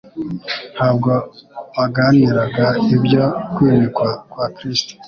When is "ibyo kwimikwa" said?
2.95-4.09